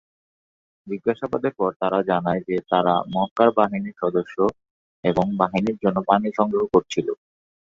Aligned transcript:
জিজ্ঞাসাবাদের 0.87 1.53
পর 1.59 1.71
তারা 1.81 1.99
জানায় 2.09 2.41
যে 2.47 2.55
তারা 2.71 2.93
মক্কার 3.15 3.49
বাহিনীর 3.57 3.99
সদস্য 4.01 4.37
এবং 5.03 5.25
বাহিনীর 5.41 5.77
জন্য 5.83 5.97
পানি 6.09 6.27
সংগ্রহ 6.37 6.63
করছিল। 6.73 7.07